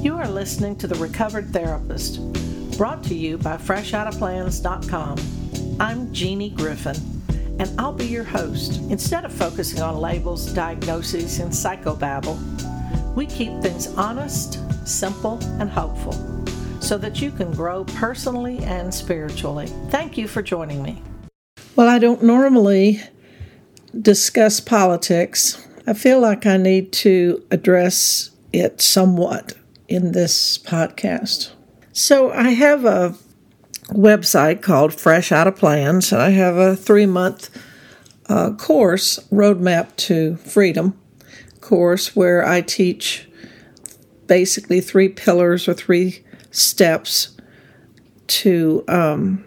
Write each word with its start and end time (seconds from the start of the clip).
You 0.00 0.16
are 0.16 0.28
listening 0.28 0.76
to 0.76 0.86
The 0.86 0.94
Recovered 0.94 1.52
Therapist, 1.52 2.20
brought 2.78 3.02
to 3.04 3.16
you 3.16 3.36
by 3.36 3.56
FreshOutOfPlans.com. 3.56 5.18
I'm 5.80 6.12
Jeanie 6.12 6.50
Griffin, 6.50 6.94
and 7.58 7.68
I'll 7.80 7.92
be 7.92 8.06
your 8.06 8.22
host. 8.22 8.80
Instead 8.90 9.24
of 9.24 9.32
focusing 9.32 9.82
on 9.82 9.96
labels, 9.98 10.52
diagnoses, 10.52 11.40
and 11.40 11.50
psychobabble, 11.50 12.38
we 13.16 13.26
keep 13.26 13.60
things 13.60 13.88
honest, 13.94 14.60
simple, 14.86 15.40
and 15.58 15.68
hopeful 15.68 16.12
so 16.80 16.96
that 16.96 17.20
you 17.20 17.32
can 17.32 17.50
grow 17.50 17.82
personally 17.82 18.58
and 18.58 18.94
spiritually. 18.94 19.66
Thank 19.90 20.16
you 20.16 20.28
for 20.28 20.42
joining 20.42 20.80
me. 20.80 21.02
Well, 21.74 21.88
I 21.88 21.98
don't 21.98 22.22
normally 22.22 23.02
discuss 24.00 24.60
politics. 24.60 25.66
I 25.88 25.92
feel 25.92 26.20
like 26.20 26.46
I 26.46 26.56
need 26.56 26.92
to 26.92 27.44
address 27.50 28.30
it 28.52 28.80
somewhat 28.80 29.54
in 29.88 30.12
this 30.12 30.58
podcast. 30.58 31.50
So 31.92 32.30
I 32.30 32.50
have 32.50 32.84
a 32.84 33.16
website 33.88 34.62
called 34.62 34.94
Fresh 34.94 35.32
Out 35.32 35.46
of 35.46 35.56
Plans, 35.56 36.12
and 36.12 36.20
I 36.20 36.30
have 36.30 36.56
a 36.56 36.76
three 36.76 37.06
month 37.06 37.50
uh, 38.28 38.52
course, 38.52 39.18
Roadmap 39.32 39.96
to 39.96 40.36
Freedom 40.36 40.98
course, 41.60 42.14
where 42.14 42.46
I 42.46 42.60
teach 42.60 43.28
basically 44.26 44.80
three 44.80 45.08
pillars 45.08 45.66
or 45.66 45.74
three 45.74 46.22
steps 46.50 47.36
to 48.26 48.84
um, 48.86 49.44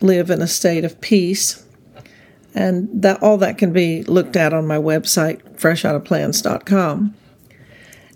live 0.00 0.30
in 0.30 0.40
a 0.40 0.46
state 0.46 0.84
of 0.84 1.00
peace. 1.00 1.64
And 2.54 2.88
that 3.02 3.22
all 3.22 3.36
that 3.38 3.58
can 3.58 3.72
be 3.72 4.02
looked 4.04 4.34
at 4.34 4.52
on 4.52 4.66
my 4.66 4.78
website, 4.78 5.42
freshoutofplans.com. 5.56 7.14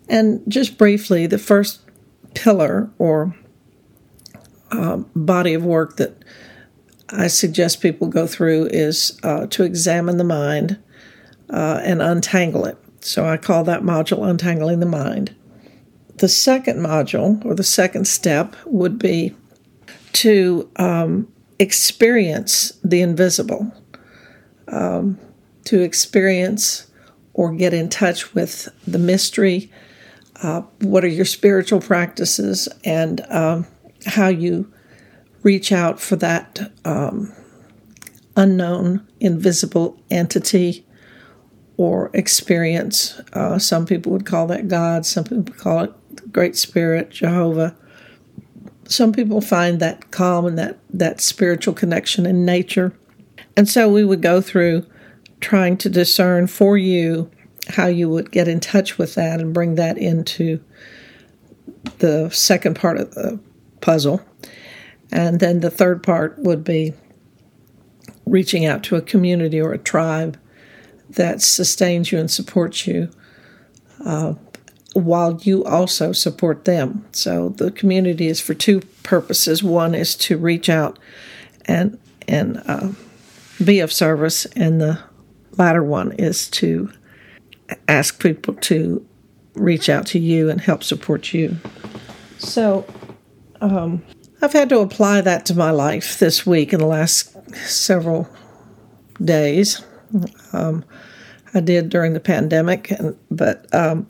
And 0.08 0.42
just 0.48 0.78
briefly, 0.78 1.26
the 1.26 1.38
first 1.38 1.80
pillar 2.34 2.90
or 2.98 3.34
uh, 4.70 4.98
body 5.14 5.54
of 5.54 5.64
work 5.64 5.96
that 5.96 6.16
I 7.10 7.28
suggest 7.28 7.80
people 7.80 8.08
go 8.08 8.26
through 8.26 8.66
is 8.66 9.18
uh, 9.22 9.46
to 9.46 9.62
examine 9.62 10.16
the 10.16 10.24
mind 10.24 10.78
uh, 11.50 11.80
and 11.82 12.02
untangle 12.02 12.64
it. 12.64 12.78
So 13.00 13.26
I 13.26 13.36
call 13.36 13.64
that 13.64 13.82
module 13.82 14.28
Untangling 14.28 14.80
the 14.80 14.86
Mind. 14.86 15.34
The 16.16 16.28
second 16.28 16.78
module, 16.78 17.44
or 17.44 17.54
the 17.54 17.64
second 17.64 18.06
step, 18.06 18.56
would 18.64 18.98
be 18.98 19.34
to 20.14 20.70
um, 20.76 21.28
experience 21.58 22.72
the 22.82 23.02
invisible, 23.02 23.72
um, 24.68 25.18
to 25.64 25.80
experience 25.82 26.90
or 27.34 27.52
get 27.52 27.74
in 27.74 27.88
touch 27.88 28.32
with 28.32 28.68
the 28.86 28.98
mystery 28.98 29.70
uh, 30.44 30.60
what 30.82 31.02
are 31.02 31.08
your 31.08 31.24
spiritual 31.24 31.80
practices 31.80 32.68
and 32.84 33.22
um, 33.30 33.66
how 34.04 34.28
you 34.28 34.70
reach 35.42 35.72
out 35.72 35.98
for 35.98 36.16
that 36.16 36.70
um, 36.84 37.32
unknown, 38.36 39.06
invisible 39.20 39.98
entity 40.10 40.86
or 41.78 42.10
experience. 42.12 43.18
Uh, 43.32 43.58
some 43.58 43.86
people 43.86 44.12
would 44.12 44.26
call 44.26 44.46
that 44.48 44.68
God, 44.68 45.06
some 45.06 45.24
people 45.24 45.54
call 45.54 45.80
it 45.80 46.30
Great 46.30 46.56
Spirit, 46.56 47.08
Jehovah. 47.08 47.74
Some 48.86 49.14
people 49.14 49.40
find 49.40 49.80
that 49.80 50.10
calm 50.10 50.44
and 50.44 50.58
that, 50.58 50.78
that 50.90 51.22
spiritual 51.22 51.72
connection 51.72 52.26
in 52.26 52.44
nature. 52.44 52.92
And 53.56 53.66
so 53.66 53.88
we 53.88 54.04
would 54.04 54.20
go 54.20 54.42
through 54.42 54.84
trying 55.40 55.78
to 55.78 55.88
discern 55.88 56.48
for 56.48 56.76
you 56.76 57.30
how 57.68 57.86
you 57.86 58.08
would 58.08 58.30
get 58.30 58.48
in 58.48 58.60
touch 58.60 58.98
with 58.98 59.14
that 59.14 59.40
and 59.40 59.54
bring 59.54 59.76
that 59.76 59.98
into 59.98 60.62
the 61.98 62.28
second 62.30 62.76
part 62.76 62.98
of 62.98 63.14
the 63.14 63.38
puzzle. 63.80 64.20
And 65.10 65.40
then 65.40 65.60
the 65.60 65.70
third 65.70 66.02
part 66.02 66.38
would 66.38 66.64
be 66.64 66.94
reaching 68.26 68.64
out 68.64 68.82
to 68.84 68.96
a 68.96 69.02
community 69.02 69.60
or 69.60 69.72
a 69.72 69.78
tribe 69.78 70.38
that 71.10 71.42
sustains 71.42 72.10
you 72.10 72.18
and 72.18 72.30
supports 72.30 72.86
you 72.86 73.10
uh, 74.04 74.34
while 74.94 75.38
you 75.42 75.64
also 75.64 76.12
support 76.12 76.64
them. 76.64 77.04
So 77.12 77.50
the 77.50 77.70
community 77.70 78.28
is 78.28 78.40
for 78.40 78.54
two 78.54 78.80
purposes. 79.02 79.62
One 79.62 79.94
is 79.94 80.14
to 80.16 80.38
reach 80.38 80.68
out 80.68 80.98
and 81.66 81.98
and 82.26 82.62
uh, 82.66 82.92
be 83.62 83.80
of 83.80 83.92
service, 83.92 84.46
and 84.56 84.80
the 84.80 84.98
latter 85.58 85.82
one 85.82 86.12
is 86.12 86.48
to 86.48 86.90
ask 87.88 88.22
people 88.22 88.54
to 88.54 89.06
reach 89.54 89.88
out 89.88 90.06
to 90.06 90.18
you 90.18 90.50
and 90.50 90.60
help 90.60 90.82
support 90.82 91.32
you. 91.32 91.56
So, 92.38 92.86
um, 93.60 94.02
I've 94.42 94.52
had 94.52 94.68
to 94.70 94.80
apply 94.80 95.22
that 95.22 95.46
to 95.46 95.54
my 95.54 95.70
life 95.70 96.18
this 96.18 96.44
week 96.44 96.72
in 96.72 96.80
the 96.80 96.86
last 96.86 97.34
several 97.56 98.28
days. 99.22 99.82
Um, 100.52 100.84
I 101.54 101.60
did 101.60 101.88
during 101.88 102.12
the 102.12 102.20
pandemic, 102.20 102.90
and 102.90 103.16
but 103.30 103.72
um, 103.74 104.06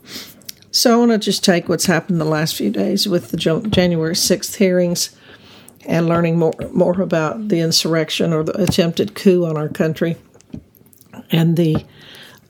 so 0.71 0.93
I 0.93 0.97
want 0.97 1.13
to 1.13 1.19
just 1.19 1.45
take 1.45 1.69
what's 1.69 1.87
happened 1.87 2.21
the 2.21 2.25
last 2.25 2.57
few 2.57 2.71
days 2.71 3.07
with 3.07 3.31
the 3.31 3.37
January 3.37 4.17
sixth 4.17 4.57
hearings 4.57 5.15
and 5.87 6.09
learning 6.09 6.39
more 6.39 6.55
more 6.73 7.01
about 7.01 7.49
the 7.49 7.61
insurrection 7.61 8.33
or 8.33 8.43
the 8.43 8.61
attempted 8.61 9.15
coup 9.15 9.45
on 9.45 9.57
our 9.57 9.69
country 9.69 10.17
and 11.31 11.57
the 11.57 11.85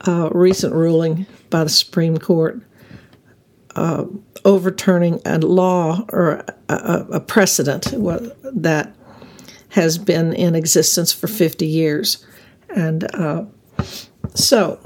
uh, 0.06 0.28
recent 0.32 0.74
ruling 0.74 1.26
by 1.50 1.64
the 1.64 1.70
Supreme 1.70 2.18
Court 2.18 2.60
uh, 3.76 4.04
overturning 4.44 5.20
a 5.24 5.38
law 5.38 6.04
or 6.10 6.44
a, 6.68 7.06
a, 7.12 7.20
precedent 7.20 7.86
that 8.42 8.94
has 9.70 9.98
been 9.98 10.32
in 10.32 10.54
existence 10.54 11.12
for 11.12 11.26
50 11.26 11.66
years. 11.66 12.24
And 12.68 13.12
uh, 13.14 13.46
so, 14.34 14.78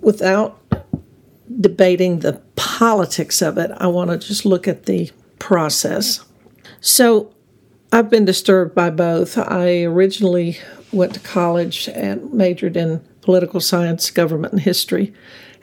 without 0.00 0.60
debating 1.60 2.20
the 2.20 2.40
politics 2.56 3.40
of 3.40 3.58
it, 3.58 3.70
I 3.76 3.86
want 3.86 4.10
to 4.10 4.18
just 4.18 4.44
look 4.44 4.66
at 4.66 4.86
the 4.86 5.10
process. 5.38 6.24
So, 6.80 7.32
I've 7.92 8.10
been 8.10 8.24
disturbed 8.24 8.74
by 8.74 8.90
both. 8.90 9.38
I 9.38 9.84
originally 9.84 10.58
went 10.92 11.14
to 11.14 11.20
college 11.20 11.88
and 11.88 12.32
majored 12.32 12.76
in 12.76 13.00
political 13.26 13.58
science, 13.60 14.08
government, 14.10 14.52
and 14.52 14.62
history. 14.62 15.12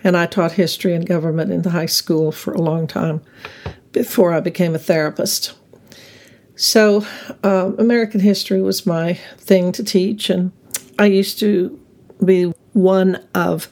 And 0.03 0.18
I 0.18 0.25
taught 0.25 0.51
history 0.51 0.94
and 0.94 1.07
government 1.07 1.50
in 1.50 1.62
the 1.62 1.69
high 1.69 1.88
school 1.88 2.31
for 2.34 2.53
a 2.53 2.62
long 2.62 2.88
time 2.88 3.22
before 3.94 4.34
I 4.34 4.41
became 4.41 4.75
a 4.75 4.79
therapist. 4.79 5.53
So, 6.56 7.06
uh, 7.41 7.72
American 7.79 8.19
history 8.19 8.62
was 8.62 8.85
my 8.85 9.13
thing 9.38 9.72
to 9.72 9.84
teach, 9.84 10.29
and 10.29 10.52
I 11.00 11.06
used 11.06 11.40
to 11.40 11.79
be 12.23 12.52
one 12.73 13.25
of 13.34 13.69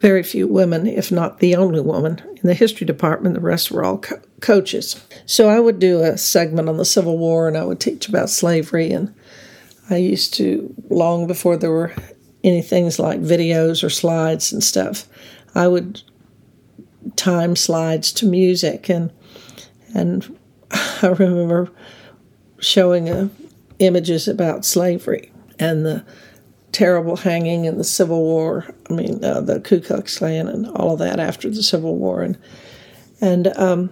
very 0.00 0.24
few 0.24 0.48
women, 0.48 0.88
if 0.88 1.12
not 1.12 1.38
the 1.38 1.54
only 1.54 1.80
woman, 1.80 2.20
in 2.42 2.48
the 2.48 2.54
history 2.54 2.86
department. 2.86 3.36
The 3.36 3.40
rest 3.40 3.70
were 3.70 3.84
all 3.84 3.98
co- 3.98 4.20
coaches. 4.40 5.00
So, 5.26 5.48
I 5.48 5.60
would 5.60 5.78
do 5.78 6.02
a 6.02 6.18
segment 6.18 6.68
on 6.68 6.76
the 6.76 6.84
Civil 6.84 7.18
War 7.18 7.46
and 7.46 7.56
I 7.56 7.64
would 7.64 7.78
teach 7.78 8.08
about 8.08 8.30
slavery. 8.30 8.90
And 8.90 9.14
I 9.88 9.96
used 9.96 10.34
to, 10.34 10.74
long 10.90 11.26
before 11.26 11.56
there 11.56 11.70
were 11.70 11.92
any 12.44 12.62
things 12.62 12.98
like 12.98 13.20
videos 13.20 13.84
or 13.84 13.90
slides 13.90 14.52
and 14.52 14.62
stuff. 14.62 15.06
I 15.54 15.68
would 15.68 16.02
time 17.16 17.56
slides 17.56 18.12
to 18.12 18.26
music 18.26 18.88
and 18.88 19.12
and 19.94 20.38
I 20.70 21.08
remember 21.18 21.70
showing 22.58 23.08
uh, 23.10 23.28
images 23.78 24.28
about 24.28 24.64
slavery 24.64 25.32
and 25.58 25.84
the 25.84 26.04
terrible 26.72 27.16
hanging 27.16 27.66
in 27.66 27.76
the 27.76 27.84
Civil 27.84 28.22
War. 28.22 28.66
I 28.88 28.94
mean, 28.94 29.22
uh, 29.22 29.40
the 29.40 29.60
Ku 29.60 29.80
Klux 29.80 30.18
Klan 30.18 30.48
and 30.48 30.66
all 30.68 30.94
of 30.94 30.98
that 31.00 31.20
after 31.20 31.50
the 31.50 31.62
Civil 31.62 31.96
War, 31.96 32.22
and 32.22 32.38
and 33.20 33.48
um, 33.58 33.90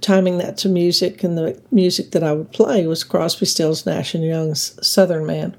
timing 0.00 0.38
that 0.38 0.56
to 0.58 0.68
music. 0.68 1.22
And 1.22 1.38
the 1.38 1.60
music 1.70 2.10
that 2.10 2.24
I 2.24 2.32
would 2.32 2.52
play 2.52 2.86
was 2.86 3.04
Crosby, 3.04 3.46
Stills, 3.46 3.86
Nash 3.86 4.14
and 4.14 4.24
Young's 4.24 4.78
"Southern 4.86 5.24
Man." 5.24 5.56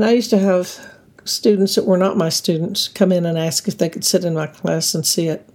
And 0.00 0.08
I 0.08 0.12
used 0.12 0.30
to 0.30 0.38
have 0.38 0.96
students 1.26 1.74
that 1.74 1.84
were 1.84 1.98
not 1.98 2.16
my 2.16 2.30
students 2.30 2.88
come 2.88 3.12
in 3.12 3.26
and 3.26 3.36
ask 3.36 3.68
if 3.68 3.76
they 3.76 3.90
could 3.90 4.02
sit 4.02 4.24
in 4.24 4.32
my 4.32 4.46
class 4.46 4.94
and 4.94 5.06
see 5.06 5.28
it. 5.28 5.46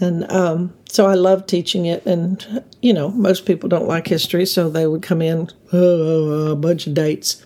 And 0.00 0.32
um, 0.32 0.72
so 0.88 1.04
I 1.04 1.16
loved 1.16 1.46
teaching 1.46 1.84
it. 1.84 2.06
And, 2.06 2.64
you 2.80 2.94
know, 2.94 3.10
most 3.10 3.44
people 3.44 3.68
don't 3.68 3.86
like 3.86 4.06
history, 4.06 4.46
so 4.46 4.70
they 4.70 4.86
would 4.86 5.02
come 5.02 5.20
in, 5.20 5.50
oh, 5.70 6.52
a 6.52 6.56
bunch 6.56 6.86
of 6.86 6.94
dates. 6.94 7.44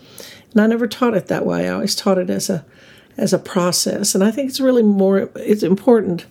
And 0.53 0.61
I 0.61 0.69
never 0.69 0.87
taught 0.87 1.15
it 1.15 1.27
that 1.27 1.45
way. 1.45 1.69
I 1.69 1.73
always 1.73 1.97
taught 1.97 2.19
it 2.19 2.31
as 2.31 2.49
a 2.49 2.65
as 3.17 3.33
a 3.33 3.39
process. 3.41 4.15
And 4.15 4.23
I 4.23 4.31
think 4.31 4.49
it's 4.49 4.61
really 4.61 4.85
more 4.85 5.29
it's 5.35 5.65
important 5.65 6.25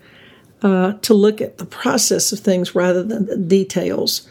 uh, 0.62 0.94
to 0.94 1.14
look 1.14 1.42
at 1.42 1.58
the 1.58 1.66
process 1.66 2.32
of 2.32 2.40
things 2.40 2.76
rather 2.76 3.04
than 3.04 3.26
the 3.26 3.36
details. 3.36 4.26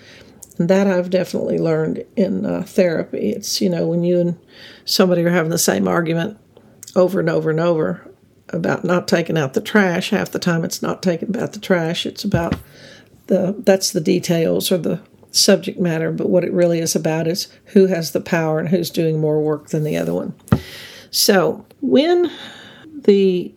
And 0.58 0.68
that 0.68 0.86
I've 0.86 1.10
definitely 1.10 1.58
learned 1.58 2.04
in 2.16 2.44
uh, 2.44 2.62
therapy. 2.62 3.30
It's, 3.30 3.60
you 3.60 3.70
know, 3.70 3.86
when 3.86 4.02
you 4.02 4.20
and 4.20 4.38
somebody 4.84 5.22
are 5.24 5.30
having 5.30 5.50
the 5.50 5.58
same 5.58 5.86
argument 5.86 6.38
over 6.96 7.20
and 7.20 7.30
over 7.30 7.50
and 7.50 7.60
over, 7.60 8.08
about 8.50 8.84
not 8.84 9.08
taking 9.08 9.38
out 9.38 9.54
the 9.54 9.60
trash. 9.60 10.10
Half 10.10 10.30
the 10.30 10.38
time, 10.38 10.64
it's 10.64 10.82
not 10.82 11.02
taking 11.02 11.28
about 11.28 11.52
the 11.52 11.60
trash. 11.60 12.06
It's 12.06 12.24
about 12.24 12.56
the 13.26 13.54
that's 13.58 13.92
the 13.92 14.00
details 14.00 14.72
or 14.72 14.78
the 14.78 15.00
subject 15.30 15.78
matter. 15.78 16.10
But 16.10 16.30
what 16.30 16.44
it 16.44 16.52
really 16.52 16.80
is 16.80 16.96
about 16.96 17.26
is 17.26 17.48
who 17.66 17.86
has 17.86 18.12
the 18.12 18.20
power 18.20 18.58
and 18.58 18.68
who's 18.68 18.90
doing 18.90 19.20
more 19.20 19.40
work 19.40 19.68
than 19.68 19.84
the 19.84 19.96
other 19.96 20.14
one. 20.14 20.34
So 21.10 21.66
when 21.80 22.30
the 23.02 23.54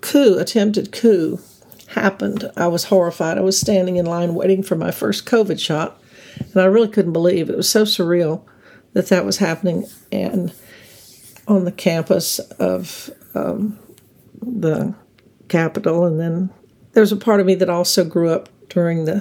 coup, 0.00 0.38
attempted 0.38 0.92
coup, 0.92 1.40
happened, 1.88 2.50
I 2.56 2.68
was 2.68 2.84
horrified. 2.84 3.38
I 3.38 3.42
was 3.42 3.58
standing 3.58 3.96
in 3.96 4.06
line 4.06 4.34
waiting 4.34 4.62
for 4.62 4.76
my 4.76 4.90
first 4.90 5.24
COVID 5.24 5.58
shot, 5.58 6.00
and 6.38 6.56
I 6.56 6.66
really 6.66 6.88
couldn't 6.88 7.12
believe 7.12 7.48
it. 7.48 7.56
was 7.56 7.68
so 7.68 7.84
surreal 7.84 8.42
that 8.92 9.08
that 9.08 9.24
was 9.24 9.38
happening 9.38 9.86
and 10.10 10.52
on 11.48 11.64
the 11.64 11.72
campus 11.72 12.38
of 12.38 13.10
um, 13.34 13.78
the 14.42 14.94
Capitol. 15.48 16.04
And 16.04 16.18
then 16.18 16.50
there's 16.92 17.12
a 17.12 17.16
part 17.16 17.40
of 17.40 17.46
me 17.46 17.54
that 17.56 17.70
also 17.70 18.04
grew 18.04 18.30
up 18.30 18.48
during 18.68 19.04
the 19.04 19.16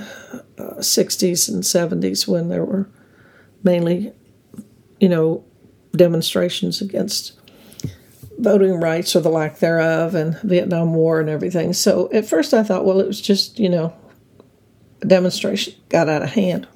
uh, 0.58 0.80
60s 0.80 1.50
and 1.50 1.64
70s 1.64 2.28
when 2.28 2.50
there 2.50 2.66
were 2.66 2.90
mainly, 3.64 4.14
you 5.00 5.10
know, 5.10 5.44
demonstrations 5.96 6.82
against 6.82 7.40
voting 8.40 8.80
rights 8.80 9.16
or 9.16 9.22
the 9.22 9.30
lack 9.30 9.60
thereof 9.60 10.16
and 10.16 10.38
Vietnam 10.40 10.94
War 10.94 11.20
and 11.20 11.30
everything. 11.30 11.74
So 11.74 12.10
at 12.12 12.26
first 12.26 12.54
I 12.54 12.64
thought, 12.64 12.86
well, 12.86 13.00
it 13.00 13.08
was 13.08 13.22
just, 13.22 13.60
you 13.60 13.70
know, 13.70 13.94
a 15.02 15.06
demonstration 15.06 15.74
got 15.90 16.10
out 16.10 16.22
of 16.22 16.32
hand. 16.32 16.68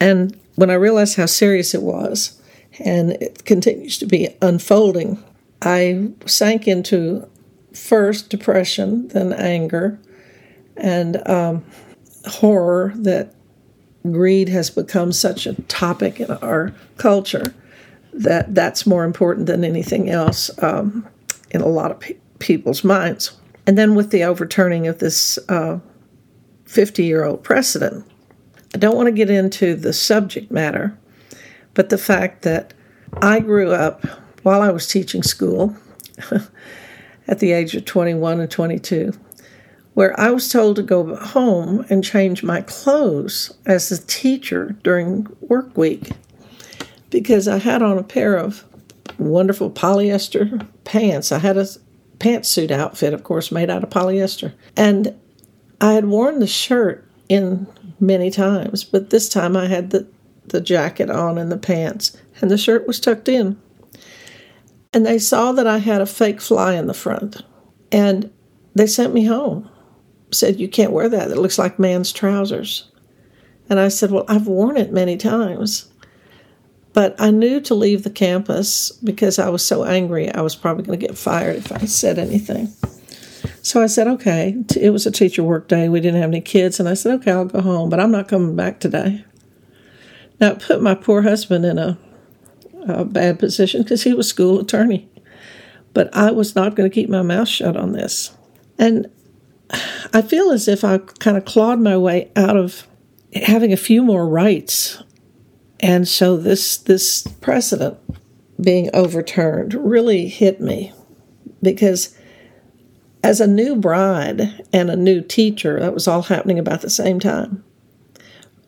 And 0.00 0.38
when 0.56 0.70
I 0.70 0.74
realized 0.74 1.16
how 1.16 1.26
serious 1.26 1.74
it 1.74 1.82
was, 1.82 2.40
and 2.80 3.12
it 3.12 3.44
continues 3.44 3.98
to 3.98 4.06
be 4.06 4.28
unfolding, 4.40 5.22
I 5.62 6.10
sank 6.26 6.68
into 6.68 7.28
first 7.74 8.30
depression, 8.30 9.08
then 9.08 9.32
anger, 9.32 9.98
and 10.76 11.26
um, 11.28 11.64
horror 12.26 12.92
that 12.96 13.34
greed 14.10 14.48
has 14.48 14.70
become 14.70 15.12
such 15.12 15.46
a 15.46 15.60
topic 15.62 16.20
in 16.20 16.30
our 16.30 16.72
culture 16.96 17.54
that 18.12 18.54
that's 18.54 18.86
more 18.86 19.04
important 19.04 19.46
than 19.46 19.64
anything 19.64 20.08
else 20.10 20.50
um, 20.62 21.06
in 21.50 21.60
a 21.60 21.66
lot 21.66 21.90
of 21.90 22.00
pe- 22.00 22.16
people's 22.38 22.84
minds. 22.84 23.32
And 23.66 23.76
then 23.76 23.94
with 23.94 24.10
the 24.10 24.24
overturning 24.24 24.86
of 24.86 24.98
this 24.98 25.38
50 25.46 25.48
uh, 25.48 27.06
year 27.06 27.24
old 27.24 27.44
precedent, 27.44 28.06
I 28.74 28.78
don't 28.78 28.96
want 28.96 29.06
to 29.06 29.12
get 29.12 29.30
into 29.30 29.74
the 29.74 29.92
subject 29.92 30.50
matter, 30.50 30.96
but 31.74 31.88
the 31.88 31.98
fact 31.98 32.42
that 32.42 32.74
I 33.22 33.40
grew 33.40 33.72
up 33.72 34.04
while 34.42 34.60
I 34.60 34.70
was 34.70 34.86
teaching 34.86 35.22
school 35.22 35.76
at 37.28 37.38
the 37.38 37.52
age 37.52 37.74
of 37.74 37.84
21 37.84 38.40
and 38.40 38.50
22, 38.50 39.12
where 39.94 40.18
I 40.20 40.30
was 40.30 40.50
told 40.50 40.76
to 40.76 40.82
go 40.82 41.16
home 41.16 41.84
and 41.88 42.04
change 42.04 42.42
my 42.42 42.60
clothes 42.62 43.52
as 43.66 43.90
a 43.90 44.04
teacher 44.06 44.76
during 44.82 45.26
work 45.40 45.76
week 45.76 46.10
because 47.10 47.48
I 47.48 47.58
had 47.58 47.82
on 47.82 47.98
a 47.98 48.02
pair 48.02 48.36
of 48.36 48.64
wonderful 49.18 49.70
polyester 49.70 50.66
pants. 50.84 51.32
I 51.32 51.38
had 51.38 51.56
a 51.56 51.66
pantsuit 52.18 52.70
outfit, 52.70 53.14
of 53.14 53.24
course, 53.24 53.50
made 53.50 53.70
out 53.70 53.82
of 53.82 53.90
polyester. 53.90 54.52
And 54.76 55.18
I 55.80 55.92
had 55.92 56.06
worn 56.06 56.40
the 56.40 56.46
shirt 56.46 57.04
in 57.28 57.66
many 58.00 58.30
times, 58.30 58.84
but 58.84 59.10
this 59.10 59.28
time 59.28 59.56
I 59.56 59.66
had 59.66 59.90
the, 59.90 60.06
the 60.46 60.60
jacket 60.60 61.10
on 61.10 61.38
and 61.38 61.50
the 61.50 61.56
pants, 61.56 62.16
and 62.40 62.50
the 62.50 62.58
shirt 62.58 62.86
was 62.86 63.00
tucked 63.00 63.28
in. 63.28 63.60
And 64.92 65.04
they 65.04 65.18
saw 65.18 65.52
that 65.52 65.66
I 65.66 65.78
had 65.78 66.00
a 66.00 66.06
fake 66.06 66.40
fly 66.40 66.74
in 66.74 66.86
the 66.86 66.94
front, 66.94 67.42
and 67.92 68.32
they 68.74 68.86
sent 68.86 69.14
me 69.14 69.24
home. 69.24 69.68
Said, 70.30 70.60
You 70.60 70.68
can't 70.68 70.92
wear 70.92 71.08
that. 71.08 71.30
It 71.30 71.38
looks 71.38 71.58
like 71.58 71.78
man's 71.78 72.12
trousers. 72.12 72.90
And 73.68 73.80
I 73.80 73.88
said, 73.88 74.10
Well, 74.10 74.24
I've 74.28 74.46
worn 74.46 74.76
it 74.76 74.92
many 74.92 75.16
times. 75.16 75.90
But 76.92 77.14
I 77.18 77.30
knew 77.30 77.60
to 77.60 77.74
leave 77.74 78.02
the 78.02 78.10
campus 78.10 78.90
because 78.90 79.38
I 79.38 79.50
was 79.50 79.64
so 79.64 79.84
angry 79.84 80.32
I 80.32 80.40
was 80.40 80.56
probably 80.56 80.84
going 80.84 80.98
to 80.98 81.06
get 81.06 81.16
fired 81.16 81.56
if 81.56 81.70
I 81.70 81.84
said 81.84 82.18
anything. 82.18 82.72
So 83.68 83.82
I 83.82 83.86
said, 83.86 84.08
okay. 84.08 84.56
It 84.80 84.94
was 84.94 85.04
a 85.04 85.10
teacher 85.10 85.42
work 85.42 85.68
day. 85.68 85.90
We 85.90 86.00
didn't 86.00 86.22
have 86.22 86.30
any 86.30 86.40
kids. 86.40 86.80
And 86.80 86.88
I 86.88 86.94
said, 86.94 87.16
okay, 87.16 87.32
I'll 87.32 87.44
go 87.44 87.60
home, 87.60 87.90
but 87.90 88.00
I'm 88.00 88.10
not 88.10 88.26
coming 88.26 88.56
back 88.56 88.80
today. 88.80 89.26
Now, 90.40 90.52
it 90.52 90.60
put 90.60 90.80
my 90.80 90.94
poor 90.94 91.20
husband 91.20 91.66
in 91.66 91.76
a, 91.76 91.98
a 92.86 93.04
bad 93.04 93.38
position 93.38 93.82
because 93.82 94.04
he 94.04 94.14
was 94.14 94.26
school 94.26 94.58
attorney. 94.58 95.06
But 95.92 96.08
I 96.16 96.30
was 96.30 96.56
not 96.56 96.76
going 96.76 96.88
to 96.88 96.94
keep 96.94 97.10
my 97.10 97.20
mouth 97.20 97.46
shut 97.46 97.76
on 97.76 97.92
this. 97.92 98.34
And 98.78 99.10
I 100.14 100.22
feel 100.22 100.50
as 100.50 100.66
if 100.66 100.82
I 100.82 100.96
kind 100.96 101.36
of 101.36 101.44
clawed 101.44 101.78
my 101.78 101.98
way 101.98 102.30
out 102.36 102.56
of 102.56 102.86
having 103.34 103.74
a 103.74 103.76
few 103.76 104.02
more 104.02 104.26
rights. 104.26 105.02
And 105.78 106.08
so 106.08 106.38
this 106.38 106.78
this 106.78 107.26
precedent 107.42 107.98
being 108.58 108.88
overturned 108.94 109.74
really 109.74 110.26
hit 110.26 110.58
me 110.58 110.94
because 111.62 112.16
as 113.22 113.40
a 113.40 113.46
new 113.46 113.76
bride 113.76 114.64
and 114.72 114.90
a 114.90 114.96
new 114.96 115.20
teacher, 115.20 115.80
that 115.80 115.94
was 115.94 116.06
all 116.06 116.22
happening 116.22 116.58
about 116.58 116.80
the 116.80 116.90
same 116.90 117.18
time, 117.20 117.64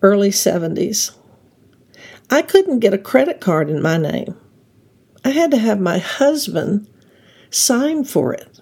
early 0.02 0.30
70s, 0.30 1.16
I 2.30 2.42
couldn't 2.42 2.80
get 2.80 2.94
a 2.94 2.98
credit 2.98 3.40
card 3.40 3.68
in 3.68 3.82
my 3.82 3.96
name. 3.96 4.36
I 5.24 5.30
had 5.30 5.50
to 5.50 5.58
have 5.58 5.80
my 5.80 5.98
husband 5.98 6.88
sign 7.50 8.04
for 8.04 8.32
it 8.32 8.60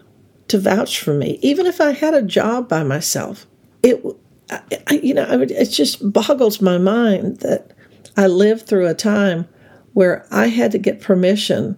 to 0.48 0.58
vouch 0.58 1.00
for 1.00 1.14
me, 1.14 1.38
even 1.42 1.66
if 1.66 1.80
I 1.80 1.92
had 1.92 2.14
a 2.14 2.22
job 2.22 2.68
by 2.68 2.82
myself. 2.82 3.46
It, 3.82 4.02
I, 4.50 5.00
you 5.02 5.14
know, 5.14 5.26
it 5.30 5.66
just 5.66 6.12
boggles 6.12 6.60
my 6.60 6.78
mind 6.78 7.40
that 7.40 7.72
I 8.16 8.26
lived 8.26 8.66
through 8.66 8.88
a 8.88 8.94
time 8.94 9.46
where 9.92 10.26
I 10.30 10.46
had 10.46 10.72
to 10.72 10.78
get 10.78 11.00
permission 11.00 11.76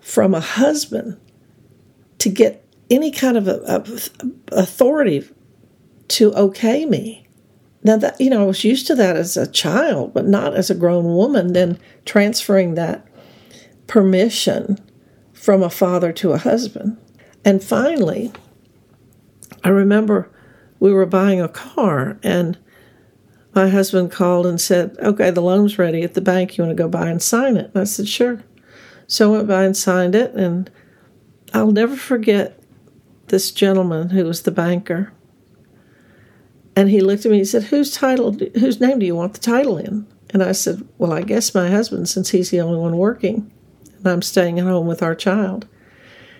from 0.00 0.34
a 0.34 0.40
husband 0.40 1.18
to 2.18 2.28
get 2.28 2.59
any 2.90 3.10
kind 3.10 3.36
of 3.36 3.46
a, 3.46 3.60
a 3.66 4.60
authority 4.60 5.28
to 6.08 6.34
okay 6.34 6.84
me. 6.84 7.26
Now 7.82 7.96
that 7.96 8.20
you 8.20 8.28
know, 8.28 8.42
I 8.42 8.46
was 8.46 8.64
used 8.64 8.86
to 8.88 8.94
that 8.96 9.16
as 9.16 9.36
a 9.36 9.50
child, 9.50 10.12
but 10.12 10.26
not 10.26 10.54
as 10.54 10.68
a 10.68 10.74
grown 10.74 11.04
woman. 11.04 11.52
Then 11.52 11.78
transferring 12.04 12.74
that 12.74 13.06
permission 13.86 14.78
from 15.32 15.62
a 15.62 15.70
father 15.70 16.12
to 16.12 16.32
a 16.32 16.38
husband, 16.38 16.98
and 17.44 17.62
finally, 17.64 18.32
I 19.64 19.70
remember 19.70 20.30
we 20.78 20.92
were 20.92 21.06
buying 21.06 21.40
a 21.40 21.48
car, 21.48 22.18
and 22.22 22.58
my 23.54 23.68
husband 23.68 24.10
called 24.10 24.46
and 24.46 24.60
said, 24.60 24.96
"Okay, 24.98 25.30
the 25.30 25.40
loan's 25.40 25.78
ready 25.78 26.02
at 26.02 26.14
the 26.14 26.20
bank. 26.20 26.58
You 26.58 26.64
want 26.64 26.76
to 26.76 26.82
go 26.82 26.88
by 26.88 27.08
and 27.08 27.22
sign 27.22 27.56
it?" 27.56 27.70
And 27.72 27.80
I 27.80 27.84
said, 27.84 28.08
"Sure." 28.08 28.42
So 29.06 29.32
I 29.32 29.36
went 29.38 29.48
by 29.48 29.64
and 29.64 29.76
signed 29.76 30.14
it, 30.14 30.34
and 30.34 30.70
I'll 31.54 31.72
never 31.72 31.96
forget 31.96 32.59
this 33.30 33.50
gentleman 33.50 34.10
who 34.10 34.24
was 34.24 34.42
the 34.42 34.50
banker. 34.50 35.12
And 36.76 36.88
he 36.88 37.00
looked 37.00 37.24
at 37.24 37.30
me 37.30 37.38
and 37.38 37.40
he 37.40 37.44
said, 37.44 37.64
Whose 37.64 37.94
title 37.94 38.32
whose 38.32 38.80
name 38.80 38.98
do 38.98 39.06
you 39.06 39.16
want 39.16 39.34
the 39.34 39.40
title 39.40 39.78
in? 39.78 40.06
And 40.30 40.42
I 40.42 40.52
said, 40.52 40.86
Well, 40.98 41.12
I 41.12 41.22
guess 41.22 41.54
my 41.54 41.68
husband, 41.70 42.08
since 42.08 42.30
he's 42.30 42.50
the 42.50 42.60
only 42.60 42.78
one 42.78 42.96
working, 42.96 43.50
and 43.98 44.06
I'm 44.06 44.22
staying 44.22 44.58
at 44.58 44.66
home 44.66 44.86
with 44.86 45.02
our 45.02 45.14
child. 45.14 45.66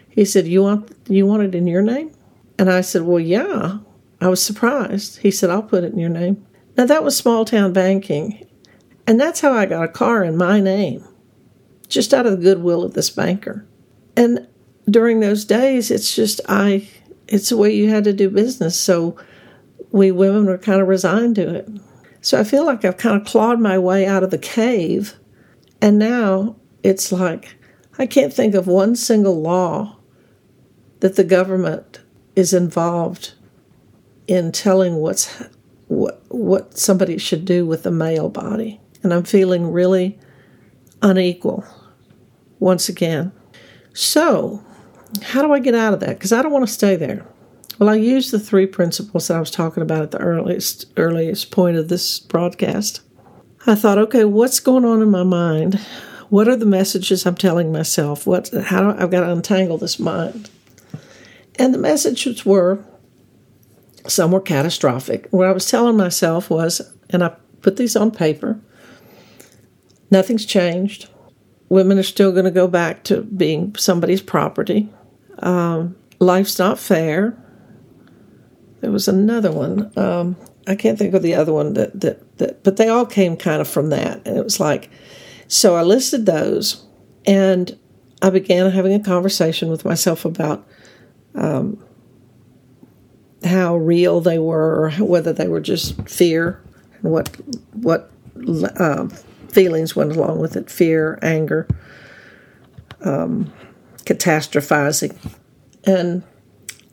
He 0.08 0.24
said, 0.24 0.46
You 0.46 0.62
want 0.62 0.94
you 1.08 1.26
want 1.26 1.42
it 1.42 1.54
in 1.54 1.66
your 1.66 1.82
name? 1.82 2.12
And 2.58 2.70
I 2.70 2.80
said, 2.80 3.02
Well, 3.02 3.20
yeah. 3.20 3.78
I 4.20 4.28
was 4.28 4.44
surprised. 4.44 5.20
He 5.20 5.30
said, 5.30 5.48
I'll 5.48 5.62
put 5.62 5.82
it 5.82 5.92
in 5.92 5.98
your 5.98 6.10
name. 6.10 6.46
Now 6.76 6.86
that 6.86 7.02
was 7.02 7.16
small 7.16 7.44
town 7.44 7.72
banking. 7.72 8.46
And 9.06 9.18
that's 9.18 9.40
how 9.40 9.52
I 9.52 9.66
got 9.66 9.84
a 9.84 9.88
car 9.88 10.22
in 10.22 10.36
my 10.36 10.60
name, 10.60 11.04
just 11.88 12.12
out 12.14 12.26
of 12.26 12.32
the 12.32 12.42
goodwill 12.44 12.84
of 12.84 12.94
this 12.94 13.10
banker. 13.10 13.66
And 14.16 14.46
during 14.90 15.20
those 15.20 15.44
days, 15.44 15.90
it's 15.90 16.14
just 16.14 16.40
I. 16.48 16.88
It's 17.28 17.48
the 17.48 17.56
way 17.56 17.72
you 17.72 17.88
had 17.88 18.04
to 18.04 18.12
do 18.12 18.28
business. 18.28 18.78
So 18.78 19.16
we 19.92 20.10
women 20.10 20.46
were 20.46 20.58
kind 20.58 20.80
of 20.80 20.88
resigned 20.88 21.36
to 21.36 21.54
it. 21.54 21.68
So 22.22 22.38
I 22.38 22.44
feel 22.44 22.66
like 22.66 22.84
I've 22.84 22.96
kind 22.96 23.20
of 23.20 23.26
clawed 23.26 23.60
my 23.60 23.78
way 23.78 24.06
out 24.06 24.22
of 24.22 24.30
the 24.30 24.38
cave, 24.38 25.14
and 25.80 25.98
now 25.98 26.56
it's 26.82 27.12
like 27.12 27.56
I 27.98 28.06
can't 28.06 28.32
think 28.32 28.54
of 28.54 28.66
one 28.66 28.96
single 28.96 29.40
law 29.40 29.96
that 31.00 31.16
the 31.16 31.24
government 31.24 32.00
is 32.36 32.52
involved 32.52 33.34
in 34.26 34.52
telling 34.52 34.96
what's 34.96 35.44
what 35.88 36.22
what 36.28 36.78
somebody 36.78 37.18
should 37.18 37.44
do 37.44 37.66
with 37.66 37.82
the 37.82 37.90
male 37.90 38.28
body. 38.28 38.80
And 39.02 39.12
I'm 39.14 39.24
feeling 39.24 39.72
really 39.72 40.18
unequal 41.02 41.64
once 42.58 42.88
again. 42.88 43.32
So, 43.92 44.62
how 45.22 45.42
do 45.42 45.52
I 45.52 45.58
get 45.58 45.74
out 45.74 45.94
of 45.94 46.00
that? 46.00 46.18
Because 46.18 46.32
I 46.32 46.42
don't 46.42 46.52
want 46.52 46.66
to 46.66 46.72
stay 46.72 46.96
there. 46.96 47.24
Well, 47.78 47.88
I 47.88 47.94
used 47.94 48.30
the 48.30 48.38
three 48.38 48.66
principles 48.66 49.28
that 49.28 49.36
I 49.36 49.40
was 49.40 49.50
talking 49.50 49.82
about 49.82 50.02
at 50.02 50.10
the 50.10 50.18
earliest 50.18 50.86
earliest 50.96 51.50
point 51.50 51.76
of 51.76 51.88
this 51.88 52.20
broadcast. 52.20 53.00
I 53.66 53.74
thought, 53.74 53.98
okay, 53.98 54.24
what's 54.24 54.60
going 54.60 54.84
on 54.84 55.02
in 55.02 55.10
my 55.10 55.22
mind? 55.22 55.80
what 56.30 56.46
are 56.48 56.56
the 56.56 56.64
messages 56.64 57.26
I'm 57.26 57.34
telling 57.34 57.72
myself? 57.72 58.26
What 58.26 58.48
how 58.48 58.80
do, 58.80 59.02
I've 59.02 59.10
got 59.10 59.20
to 59.20 59.32
untangle 59.32 59.76
this 59.76 59.98
mind. 59.98 60.48
And 61.56 61.74
the 61.74 61.78
messages 61.78 62.46
were 62.46 62.82
some 64.06 64.30
were 64.30 64.40
catastrophic. 64.40 65.26
What 65.30 65.46
I 65.46 65.52
was 65.52 65.68
telling 65.68 65.96
myself 65.96 66.48
was, 66.48 66.80
and 67.10 67.22
I 67.22 67.34
put 67.60 67.76
these 67.76 67.96
on 67.96 68.12
paper, 68.12 68.58
nothing's 70.10 70.46
changed. 70.46 71.08
Women 71.68 71.98
are 71.98 72.04
still 72.04 72.32
going 72.32 72.46
to 72.46 72.50
go 72.50 72.66
back 72.66 73.04
to 73.04 73.22
being 73.22 73.74
somebody's 73.76 74.22
property. 74.22 74.88
Um, 75.40 75.96
life's 76.18 76.58
not 76.58 76.78
fair. 76.78 77.36
There 78.80 78.90
was 78.90 79.08
another 79.08 79.52
one. 79.52 79.92
Um, 79.96 80.36
I 80.66 80.74
can't 80.74 80.98
think 80.98 81.14
of 81.14 81.22
the 81.22 81.34
other 81.34 81.52
one 81.52 81.74
that, 81.74 82.00
that 82.00 82.38
that 82.38 82.64
but 82.64 82.76
they 82.76 82.88
all 82.88 83.06
came 83.06 83.36
kind 83.36 83.60
of 83.60 83.68
from 83.68 83.90
that. 83.90 84.26
And 84.26 84.36
it 84.36 84.44
was 84.44 84.60
like 84.60 84.90
so 85.48 85.74
I 85.74 85.82
listed 85.82 86.26
those 86.26 86.86
and 87.26 87.76
I 88.22 88.30
began 88.30 88.70
having 88.70 88.94
a 88.94 89.00
conversation 89.00 89.70
with 89.70 89.84
myself 89.84 90.24
about 90.24 90.66
um, 91.34 91.82
how 93.44 93.76
real 93.76 94.20
they 94.20 94.38
were, 94.38 94.84
or 94.84 94.90
whether 95.04 95.32
they 95.32 95.48
were 95.48 95.60
just 95.60 96.00
fear, 96.08 96.62
and 97.00 97.12
what 97.12 97.28
what 97.72 98.10
uh, 98.76 99.08
feelings 99.48 99.96
went 99.96 100.12
along 100.12 100.38
with 100.38 100.56
it: 100.56 100.70
fear, 100.70 101.18
anger, 101.22 101.66
um, 103.02 103.52
catastrophizing, 104.10 105.16
and 105.84 106.22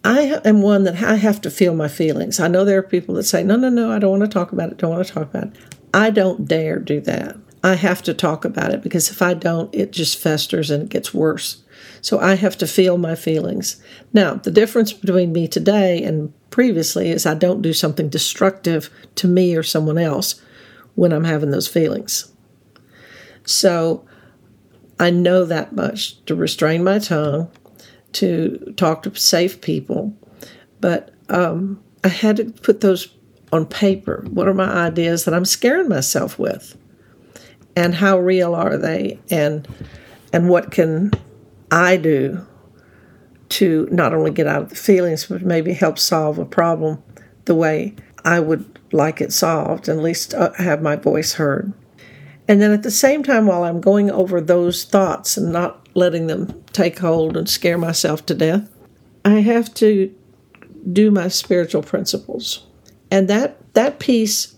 I 0.03 0.39
am 0.45 0.61
one 0.61 0.83
that 0.83 1.01
I 1.01 1.15
have 1.15 1.41
to 1.41 1.49
feel 1.49 1.75
my 1.75 1.87
feelings. 1.87 2.39
I 2.39 2.47
know 2.47 2.63
there 2.63 2.79
are 2.79 2.83
people 2.83 3.15
that 3.15 3.23
say, 3.23 3.43
"No, 3.43 3.55
no, 3.55 3.69
no, 3.69 3.91
I 3.91 3.99
don't 3.99 4.19
want 4.19 4.23
to 4.23 4.33
talk 4.33 4.51
about 4.51 4.71
it. 4.71 4.77
Don't 4.77 4.91
want 4.91 5.05
to 5.05 5.13
talk 5.13 5.23
about 5.33 5.47
it." 5.47 5.53
I 5.93 6.09
don't 6.09 6.47
dare 6.47 6.79
do 6.79 7.01
that. 7.01 7.37
I 7.63 7.73
have 7.73 8.01
to 8.03 8.13
talk 8.13 8.45
about 8.45 8.73
it 8.73 8.83
because 8.83 9.09
if 9.09 9.21
I 9.21 9.33
don't, 9.33 9.73
it 9.73 9.91
just 9.91 10.17
festers 10.17 10.69
and 10.69 10.83
it 10.83 10.89
gets 10.89 11.13
worse. 11.13 11.63
So 12.01 12.19
I 12.19 12.35
have 12.35 12.57
to 12.59 12.67
feel 12.67 12.97
my 12.97 13.15
feelings. 13.15 13.77
Now, 14.13 14.35
the 14.35 14.51
difference 14.51 14.93
between 14.93 15.33
me 15.33 15.47
today 15.47 16.03
and 16.03 16.31
previously 16.51 17.09
is 17.09 17.25
I 17.25 17.33
don't 17.33 17.61
do 17.61 17.73
something 17.73 18.09
destructive 18.09 18.89
to 19.15 19.27
me 19.27 19.55
or 19.55 19.63
someone 19.63 19.97
else 19.97 20.35
when 20.95 21.11
I'm 21.11 21.23
having 21.23 21.51
those 21.51 21.67
feelings. 21.67 22.31
So 23.43 24.05
I 24.99 25.09
know 25.09 25.45
that 25.45 25.73
much 25.73 26.23
to 26.25 26.35
restrain 26.35 26.83
my 26.83 26.99
tongue, 26.99 27.51
to 28.13 28.73
talk 28.77 29.03
to 29.03 29.15
safe 29.15 29.61
people, 29.61 30.15
but 30.79 31.13
um, 31.29 31.83
I 32.03 32.07
had 32.09 32.37
to 32.37 32.45
put 32.45 32.81
those 32.81 33.13
on 33.51 33.65
paper. 33.65 34.25
What 34.29 34.47
are 34.47 34.53
my 34.53 34.69
ideas 34.69 35.25
that 35.25 35.33
I'm 35.33 35.45
scaring 35.45 35.87
myself 35.89 36.39
with? 36.39 36.77
And 37.75 37.95
how 37.95 38.17
real 38.17 38.55
are 38.55 38.77
they? 38.77 39.19
And 39.29 39.67
and 40.33 40.49
what 40.49 40.71
can 40.71 41.11
I 41.71 41.97
do 41.97 42.45
to 43.49 43.87
not 43.91 44.13
only 44.13 44.31
get 44.31 44.47
out 44.47 44.63
of 44.63 44.69
the 44.69 44.75
feelings, 44.75 45.25
but 45.25 45.41
maybe 45.41 45.73
help 45.73 45.97
solve 45.97 46.37
a 46.37 46.45
problem 46.45 47.01
the 47.45 47.55
way 47.55 47.95
I 48.25 48.39
would 48.39 48.79
like 48.91 49.21
it 49.21 49.31
solved, 49.31 49.87
and 49.87 49.99
at 49.99 50.03
least 50.03 50.33
uh, 50.33 50.51
have 50.53 50.81
my 50.81 50.95
voice 50.95 51.33
heard. 51.33 51.71
And 52.47 52.61
then 52.61 52.71
at 52.71 52.83
the 52.83 52.91
same 52.91 53.23
time, 53.23 53.45
while 53.45 53.63
I'm 53.63 53.81
going 53.81 54.09
over 54.09 54.39
those 54.39 54.85
thoughts 54.85 55.35
and 55.37 55.51
not 55.51 55.87
letting 55.95 56.27
them 56.27 56.63
take 56.73 56.99
hold 56.99 57.35
and 57.35 57.49
scare 57.49 57.77
myself 57.77 58.25
to 58.27 58.33
death, 58.33 58.69
I 59.25 59.41
have 59.41 59.73
to 59.75 60.13
do 60.91 61.11
my 61.11 61.27
spiritual 61.27 61.83
principles. 61.83 62.65
And 63.11 63.27
that, 63.27 63.73
that 63.73 63.99
piece 63.99 64.55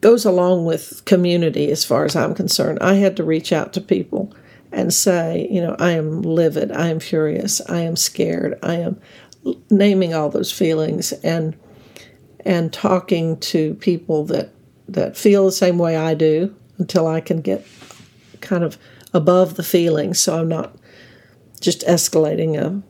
goes 0.00 0.24
along 0.24 0.66
with 0.66 1.04
community 1.04 1.70
as 1.70 1.84
far 1.84 2.04
as 2.04 2.14
I'm 2.14 2.34
concerned. 2.34 2.78
I 2.80 2.94
had 2.94 3.16
to 3.16 3.24
reach 3.24 3.52
out 3.52 3.72
to 3.74 3.80
people 3.80 4.34
and 4.70 4.92
say, 4.92 5.48
you 5.50 5.60
know, 5.60 5.76
I 5.78 5.92
am 5.92 6.22
livid, 6.22 6.72
I 6.72 6.88
am 6.88 7.00
furious, 7.00 7.60
I 7.68 7.80
am 7.80 7.96
scared, 7.96 8.58
I 8.62 8.74
am 8.74 9.00
naming 9.70 10.14
all 10.14 10.28
those 10.28 10.52
feelings 10.52 11.12
and 11.12 11.56
and 12.44 12.72
talking 12.72 13.38
to 13.38 13.74
people 13.74 14.24
that 14.24 14.50
that 14.88 15.16
feel 15.16 15.44
the 15.46 15.52
same 15.52 15.78
way 15.78 15.96
I 15.96 16.14
do 16.14 16.54
until 16.78 17.06
I 17.06 17.20
can 17.20 17.40
get 17.40 17.66
kind 18.40 18.64
of 18.64 18.78
above 19.12 19.56
the 19.56 19.62
feelings 19.62 20.20
so 20.20 20.38
I'm 20.38 20.48
not 20.48 20.76
just 21.60 21.80
escalating 21.82 22.56
a 22.56 22.82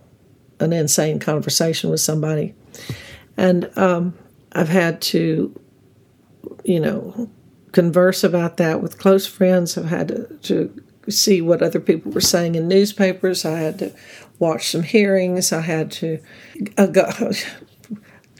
an 0.60 0.72
insane 0.72 1.18
conversation 1.18 1.90
with 1.90 2.00
somebody. 2.00 2.54
And 3.36 3.70
um, 3.78 4.18
I've 4.52 4.68
had 4.68 5.00
to, 5.02 5.58
you 6.64 6.80
know, 6.80 7.30
converse 7.72 8.24
about 8.24 8.56
that 8.56 8.82
with 8.82 8.98
close 8.98 9.26
friends. 9.26 9.78
I've 9.78 9.86
had 9.86 10.08
to, 10.08 10.26
to 10.42 10.82
see 11.10 11.40
what 11.40 11.62
other 11.62 11.80
people 11.80 12.12
were 12.12 12.20
saying 12.20 12.54
in 12.56 12.66
newspapers. 12.68 13.44
I 13.44 13.58
had 13.58 13.78
to 13.78 13.94
watch 14.38 14.70
some 14.70 14.82
hearings. 14.82 15.52
I 15.52 15.60
had 15.60 15.92
to. 15.92 16.18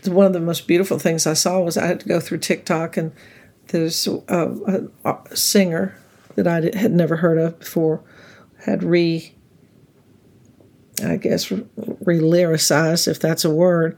One 0.05 0.27
of 0.27 0.33
the 0.33 0.41
most 0.41 0.67
beautiful 0.67 0.99
things 0.99 1.27
I 1.27 1.35
saw 1.35 1.61
was 1.61 1.77
I 1.77 1.87
had 1.87 2.01
to 2.01 2.09
go 2.09 2.21
through 2.21 2.39
TikTok 2.39 2.97
and 2.97 3.13
there's 3.69 4.07
a, 4.07 4.17
uh, 4.29 4.89
a, 5.05 5.13
a 5.13 5.37
singer 5.37 5.97
that 6.37 6.47
I 6.47 6.77
had 6.77 6.93
never 6.93 7.17
heard 7.17 7.39
of 7.39 7.59
before 7.59 8.03
had 8.65 8.83
re, 8.83 9.33
I 11.05 11.17
guess, 11.17 11.51
re 11.51 12.19
lyricized, 12.19 13.09
if 13.09 13.21
that's 13.21 13.45
a 13.45 13.51
word, 13.51 13.97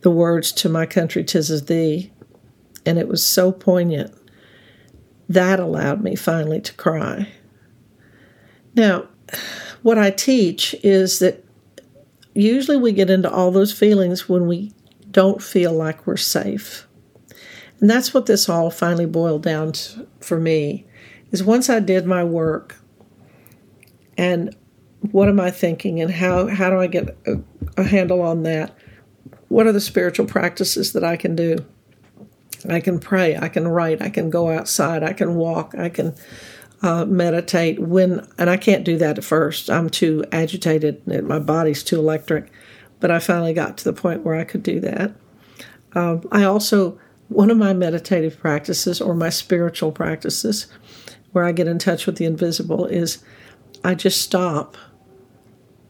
the 0.00 0.10
words 0.10 0.52
to 0.52 0.68
My 0.68 0.86
Country 0.86 1.24
Tis 1.24 1.50
of 1.50 1.66
Thee. 1.66 2.12
And 2.86 2.98
it 2.98 3.08
was 3.08 3.24
so 3.24 3.52
poignant. 3.52 4.14
That 5.28 5.60
allowed 5.60 6.02
me 6.02 6.16
finally 6.16 6.60
to 6.60 6.72
cry 6.74 7.28
now, 8.78 9.08
what 9.82 9.98
I 9.98 10.10
teach 10.10 10.74
is 10.82 11.18
that 11.18 11.44
usually 12.34 12.76
we 12.76 12.92
get 12.92 13.10
into 13.10 13.30
all 13.30 13.50
those 13.50 13.72
feelings 13.72 14.28
when 14.28 14.46
we 14.46 14.72
don't 15.10 15.42
feel 15.42 15.72
like 15.72 16.06
we're 16.06 16.16
safe. 16.16 16.86
And 17.80 17.88
that's 17.88 18.12
what 18.12 18.26
this 18.26 18.48
all 18.48 18.70
finally 18.70 19.06
boiled 19.06 19.42
down 19.42 19.72
to 19.72 20.06
for 20.20 20.38
me 20.38 20.86
is 21.30 21.42
once 21.44 21.68
I 21.68 21.80
did 21.80 22.06
my 22.06 22.24
work 22.24 22.76
and 24.16 24.54
what 25.12 25.28
am 25.28 25.38
I 25.38 25.50
thinking 25.50 26.00
and 26.00 26.10
how, 26.10 26.48
how 26.48 26.70
do 26.70 26.80
I 26.80 26.88
get 26.88 27.16
a, 27.26 27.40
a 27.76 27.84
handle 27.84 28.20
on 28.20 28.42
that? 28.42 28.76
What 29.48 29.66
are 29.66 29.72
the 29.72 29.80
spiritual 29.80 30.26
practices 30.26 30.92
that 30.92 31.04
I 31.04 31.16
can 31.16 31.36
do? 31.36 31.64
I 32.68 32.80
can 32.80 32.98
pray, 32.98 33.36
I 33.36 33.48
can 33.48 33.68
write, 33.68 34.02
I 34.02 34.10
can 34.10 34.30
go 34.30 34.50
outside, 34.50 35.04
I 35.04 35.12
can 35.12 35.36
walk, 35.36 35.74
I 35.78 35.88
can 35.88 36.14
uh, 36.82 37.04
meditate 37.04 37.78
when, 37.78 38.26
and 38.36 38.50
I 38.50 38.56
can't 38.56 38.84
do 38.84 38.98
that 38.98 39.18
at 39.18 39.24
first. 39.24 39.70
I'm 39.70 39.88
too 39.88 40.24
agitated, 40.32 41.06
my 41.06 41.38
body's 41.38 41.84
too 41.84 41.98
electric. 41.98 42.50
But 43.00 43.12
I 43.12 43.20
finally 43.20 43.52
got 43.52 43.78
to 43.78 43.84
the 43.84 43.92
point 43.92 44.24
where 44.24 44.34
I 44.34 44.42
could 44.42 44.64
do 44.64 44.80
that. 44.80 45.14
Um, 45.92 46.26
I 46.32 46.42
also, 46.42 46.98
one 47.28 47.50
of 47.50 47.56
my 47.56 47.72
meditative 47.72 48.38
practices 48.38 49.00
or 49.00 49.14
my 49.14 49.28
spiritual 49.28 49.92
practices, 49.92 50.66
where 51.32 51.44
I 51.44 51.52
get 51.52 51.68
in 51.68 51.78
touch 51.78 52.06
with 52.06 52.16
the 52.16 52.24
invisible, 52.24 52.86
is 52.86 53.22
I 53.84 53.94
just 53.94 54.22
stop, 54.22 54.76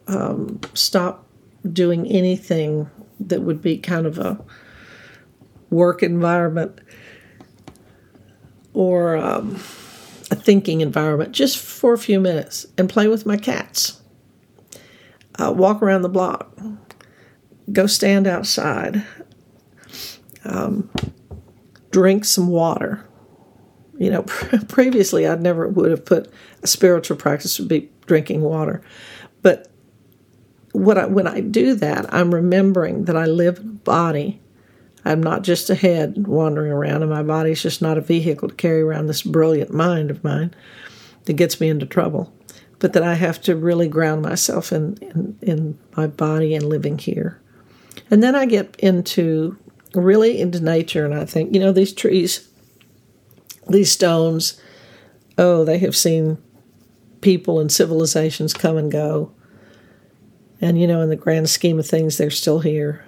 um, 0.06 0.60
stop 0.74 1.26
doing 1.72 2.06
anything 2.06 2.90
that 3.20 3.42
would 3.42 3.62
be 3.62 3.78
kind 3.78 4.06
of 4.06 4.18
a 4.18 4.44
work 5.70 6.02
environment 6.02 6.80
or 8.74 9.16
um, 9.16 9.54
a 10.30 10.36
thinking 10.36 10.80
environment 10.80 11.32
just 11.32 11.58
for 11.58 11.92
a 11.92 11.98
few 11.98 12.20
minutes 12.20 12.66
and 12.76 12.88
play 12.88 13.08
with 13.08 13.26
my 13.26 13.36
cats. 13.36 14.00
Uh, 15.38 15.52
walk 15.52 15.82
around 15.82 16.02
the 16.02 16.08
block, 16.08 16.56
go 17.72 17.86
stand 17.86 18.26
outside, 18.26 19.04
um, 20.44 20.90
drink 21.98 22.24
some 22.24 22.48
water. 22.48 23.04
You 23.98 24.10
know, 24.10 24.22
previously 24.68 25.26
I 25.26 25.34
never 25.34 25.68
would 25.68 25.90
have 25.90 26.04
put 26.04 26.32
a 26.62 26.66
spiritual 26.66 27.16
practice 27.16 27.58
would 27.58 27.68
be 27.68 27.90
drinking 28.06 28.42
water, 28.42 28.82
but 29.42 29.68
what 30.72 30.98
I, 30.98 31.06
when 31.06 31.26
I 31.26 31.40
do 31.40 31.74
that, 31.74 32.12
I'm 32.14 32.34
remembering 32.34 33.06
that 33.06 33.16
I 33.16 33.24
live 33.24 33.58
in 33.58 33.68
a 33.68 33.72
body 33.72 34.40
I'm 35.04 35.22
not 35.22 35.42
just 35.42 35.70
a 35.70 35.74
head 35.74 36.26
wandering 36.26 36.72
around, 36.72 37.02
and 37.02 37.10
my 37.10 37.22
body's 37.22 37.62
just 37.62 37.80
not 37.80 37.98
a 37.98 38.02
vehicle 38.02 38.48
to 38.48 38.54
carry 38.54 38.82
around 38.82 39.06
this 39.06 39.22
brilliant 39.22 39.72
mind 39.72 40.10
of 40.10 40.22
mine 40.24 40.54
that 41.24 41.32
gets 41.32 41.60
me 41.60 41.68
into 41.68 41.86
trouble. 41.86 42.32
But 42.78 42.92
that 42.92 43.02
I 43.02 43.14
have 43.14 43.40
to 43.42 43.56
really 43.56 43.88
ground 43.88 44.22
myself 44.22 44.70
in, 44.70 44.96
in, 45.00 45.38
in 45.40 45.78
my 45.96 46.06
body 46.06 46.54
and 46.54 46.68
living 46.68 46.98
here. 46.98 47.40
And 48.10 48.22
then 48.22 48.34
I 48.34 48.46
get 48.46 48.76
into 48.78 49.56
really 49.98 50.40
into 50.40 50.60
nature, 50.60 51.04
and 51.04 51.14
I 51.14 51.24
think, 51.24 51.54
you 51.54 51.60
know, 51.60 51.72
these 51.72 51.92
trees, 51.92 52.48
these 53.68 53.90
stones, 53.90 54.60
oh, 55.36 55.64
they 55.64 55.78
have 55.78 55.96
seen 55.96 56.38
people 57.20 57.60
and 57.60 57.70
civilizations 57.70 58.52
come 58.52 58.76
and 58.76 58.90
go. 58.90 59.32
And, 60.60 60.80
you 60.80 60.86
know, 60.86 61.00
in 61.00 61.08
the 61.08 61.16
grand 61.16 61.48
scheme 61.48 61.78
of 61.78 61.86
things, 61.86 62.18
they're 62.18 62.30
still 62.30 62.60
here. 62.60 63.04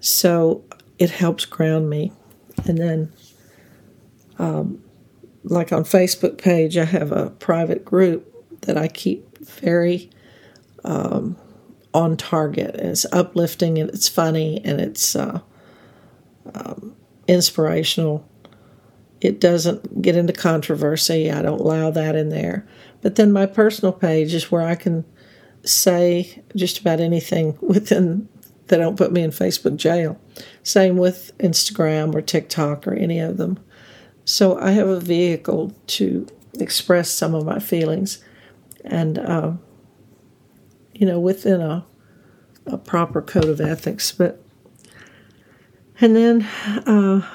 So 0.00 0.64
it 0.98 1.10
helps 1.10 1.44
ground 1.44 1.88
me. 1.88 2.12
And 2.66 2.76
then 2.78 3.12
um, 4.38 4.82
like 5.44 5.72
on 5.72 5.84
Facebook 5.84 6.38
page, 6.38 6.76
I 6.76 6.84
have 6.84 7.12
a 7.12 7.30
private 7.30 7.84
group 7.84 8.60
that 8.62 8.76
I 8.76 8.88
keep 8.88 9.38
very 9.38 10.10
um, 10.84 11.36
on 11.94 12.16
target. 12.16 12.74
It's 12.76 13.06
uplifting 13.12 13.78
and 13.78 13.90
it's 13.90 14.08
funny 14.08 14.60
and 14.64 14.80
it's 14.80 15.16
uh, 15.16 15.40
um, 16.54 16.96
inspirational. 17.28 18.28
It 19.20 19.40
doesn't 19.40 20.02
get 20.02 20.16
into 20.16 20.32
controversy. 20.32 21.30
I 21.30 21.42
don't 21.42 21.60
allow 21.60 21.90
that 21.90 22.16
in 22.16 22.28
there. 22.30 22.66
But 23.02 23.16
then 23.16 23.32
my 23.32 23.46
personal 23.46 23.92
page 23.92 24.34
is 24.34 24.50
where 24.50 24.62
I 24.62 24.74
can 24.74 25.04
say 25.64 26.42
just 26.56 26.78
about 26.80 27.00
anything 27.00 27.56
within 27.60 28.28
that 28.68 28.78
don't 28.78 28.96
put 28.96 29.12
me 29.12 29.22
in 29.22 29.30
Facebook 29.30 29.76
jail. 29.76 30.18
Same 30.62 30.96
with 30.96 31.36
Instagram 31.38 32.14
or 32.14 32.22
TikTok 32.22 32.86
or 32.86 32.94
any 32.94 33.18
of 33.18 33.36
them. 33.36 33.58
So 34.24 34.58
I 34.58 34.70
have 34.70 34.88
a 34.88 35.00
vehicle 35.00 35.72
to 35.88 36.26
express 36.58 37.10
some 37.10 37.34
of 37.34 37.44
my 37.44 37.58
feelings, 37.58 38.22
and 38.84 39.18
uh, 39.18 39.52
you 40.94 41.06
know, 41.06 41.18
within 41.18 41.60
a 41.60 41.84
a 42.66 42.78
proper 42.78 43.20
code 43.20 43.46
of 43.48 43.60
ethics. 43.60 44.12
But 44.12 44.41
and 46.02 46.16
then 46.16 46.42
uh, 46.86 47.26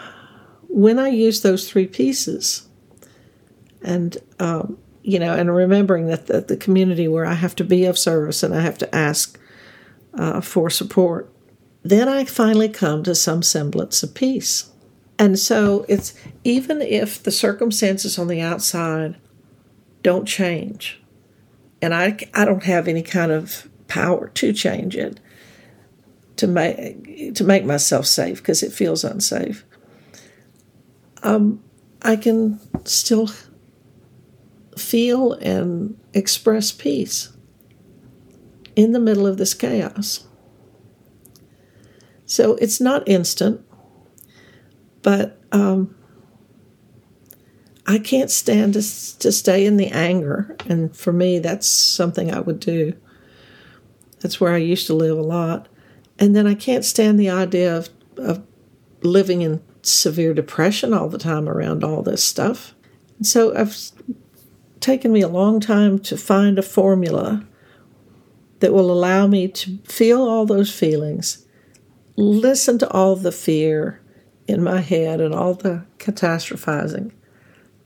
when 0.67 0.99
I 0.99 1.07
use 1.07 1.41
those 1.41 1.69
three 1.69 1.87
pieces, 1.87 2.67
and 3.81 4.17
um, 4.39 4.77
you 5.01 5.19
know, 5.19 5.33
and 5.33 5.55
remembering 5.55 6.07
that 6.07 6.27
the, 6.27 6.57
community 6.57 7.07
where 7.07 7.25
I 7.25 7.33
have 7.33 7.55
to 7.55 7.63
be 7.63 7.85
of 7.85 7.97
service 7.97 8.43
and 8.43 8.53
I 8.53 8.59
have 8.59 8.77
to 8.79 8.93
ask 8.95 9.39
uh, 10.13 10.41
for 10.41 10.69
support, 10.69 11.31
then 11.81 12.09
I 12.09 12.25
finally 12.25 12.67
come 12.67 13.03
to 13.03 13.15
some 13.15 13.41
semblance 13.41 14.03
of 14.03 14.13
peace. 14.13 14.69
And 15.17 15.39
so 15.39 15.85
it's 15.87 16.13
even 16.43 16.81
if 16.81 17.23
the 17.23 17.31
circumstances 17.31 18.19
on 18.19 18.27
the 18.27 18.41
outside 18.41 19.15
don't 20.03 20.25
change, 20.25 21.01
and 21.81 21.93
I, 21.93 22.17
I 22.33 22.43
don't 22.43 22.63
have 22.63 22.89
any 22.89 23.01
kind 23.01 23.31
of 23.31 23.69
power 23.87 24.27
to 24.27 24.51
change 24.51 24.97
it, 24.97 25.21
to 26.37 26.47
make 26.47 27.35
to 27.35 27.43
make 27.43 27.65
myself 27.65 28.05
safe 28.05 28.37
because 28.37 28.63
it 28.63 28.71
feels 28.71 29.03
unsafe. 29.03 29.65
Um, 31.23 31.63
I 32.01 32.15
can 32.15 32.59
still 32.85 33.29
feel 34.77 35.33
and 35.33 35.99
express 36.13 36.71
peace 36.71 37.29
in 38.75 38.91
the 38.91 38.99
middle 38.99 39.25
of 39.25 39.37
this 39.37 39.53
chaos. 39.53 40.27
So 42.25 42.55
it's 42.55 42.79
not 42.79 43.07
instant, 43.07 43.65
but 45.01 45.41
um, 45.51 45.95
I 47.87 47.97
can't 47.99 48.29
stand 48.29 48.73
to, 48.73 48.81
to 49.19 49.31
stay 49.31 49.65
in 49.65 49.77
the 49.77 49.87
anger. 49.87 50.55
And 50.67 50.95
for 50.95 51.13
me, 51.13 51.39
that's 51.39 51.67
something 51.67 52.31
I 52.31 52.41
would 52.41 52.59
do. 52.59 52.93
That's 54.19 54.41
where 54.41 54.53
I 54.53 54.57
used 54.57 54.87
to 54.87 54.93
live 54.93 55.17
a 55.17 55.21
lot. 55.21 55.67
And 56.19 56.35
then 56.35 56.47
I 56.47 56.55
can't 56.55 56.85
stand 56.85 57.19
the 57.19 57.29
idea 57.29 57.75
of, 57.75 57.89
of 58.17 58.45
living 59.01 59.41
in 59.41 59.61
severe 59.81 60.33
depression 60.33 60.93
all 60.93 61.09
the 61.09 61.17
time 61.17 61.47
around 61.47 61.83
all 61.83 62.01
this 62.01 62.23
stuff. 62.23 62.73
And 63.17 63.27
so 63.27 63.55
I've 63.55 63.75
taken 64.79 65.11
me 65.11 65.21
a 65.21 65.27
long 65.27 65.59
time 65.59 65.99
to 65.99 66.17
find 66.17 66.59
a 66.59 66.63
formula 66.63 67.45
that 68.59 68.73
will 68.73 68.91
allow 68.91 69.27
me 69.27 69.47
to 69.47 69.77
feel 69.83 70.21
all 70.23 70.45
those 70.45 70.73
feelings, 70.73 71.45
listen 72.15 72.79
to 72.79 72.89
all 72.91 73.15
the 73.15 73.31
fear 73.31 74.01
in 74.47 74.63
my 74.63 74.79
head 74.79 75.21
and 75.21 75.33
all 75.33 75.53
the 75.53 75.85
catastrophizing, 75.99 77.11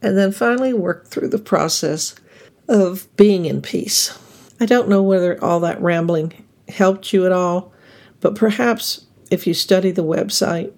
and 0.00 0.16
then 0.16 0.32
finally 0.32 0.72
work 0.72 1.08
through 1.08 1.28
the 1.28 1.38
process 1.38 2.14
of 2.68 3.14
being 3.16 3.44
in 3.44 3.60
peace. 3.60 4.18
I 4.60 4.66
don't 4.66 4.88
know 4.88 5.02
whether 5.02 5.42
all 5.44 5.60
that 5.60 5.82
rambling 5.82 6.46
helped 6.68 7.12
you 7.12 7.26
at 7.26 7.32
all, 7.32 7.72
but 8.22 8.36
perhaps 8.36 9.06
if 9.30 9.46
you 9.46 9.52
study 9.52 9.90
the 9.90 10.04
website 10.04 10.72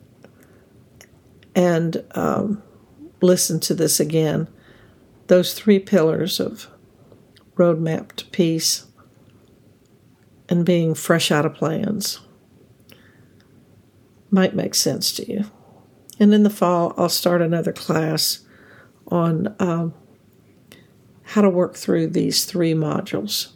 and 1.55 2.03
um, 2.13 2.63
listen 3.21 3.61
to 3.61 3.75
this 3.75 4.01
again, 4.01 4.49
those 5.29 5.55
three 5.55 5.79
pillars 5.79 6.41
of 6.41 6.69
roadmap 7.55 8.13
to 8.13 8.25
peace 8.27 8.87
and 10.49 10.65
being 10.65 10.95
fresh 10.95 11.31
out 11.31 11.47
of 11.47 11.55
plans 11.55 12.21
might 14.31 14.57
make 14.57 14.75
sense 14.75 15.13
to 15.13 15.31
you. 15.31 15.45
And 16.19 16.33
in 16.33 16.45
the 16.45 16.51
fall, 16.51 16.95
I'll 16.97 17.09
start 17.09 17.43
another 17.43 17.73
class 17.73 18.41
on 19.09 19.55
um, 19.59 19.93
how 21.23 21.43
to 21.43 21.51
work 21.51 21.75
through 21.75 22.09
these 22.09 22.47
three 22.47 22.73
modules 22.73 23.53